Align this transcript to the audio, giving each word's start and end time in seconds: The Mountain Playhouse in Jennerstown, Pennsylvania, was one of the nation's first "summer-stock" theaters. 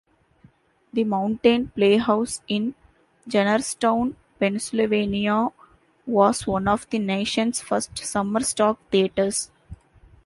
The 0.93 1.03
Mountain 1.03 1.73
Playhouse 1.75 2.41
in 2.47 2.73
Jennerstown, 3.29 4.15
Pennsylvania, 4.39 5.49
was 6.07 6.47
one 6.47 6.67
of 6.67 6.89
the 6.89 6.97
nation's 6.97 7.61
first 7.61 7.95
"summer-stock" 7.99 8.79
theaters. 8.89 9.51